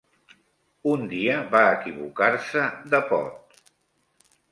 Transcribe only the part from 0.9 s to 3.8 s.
Un dia va equivocar-se de pot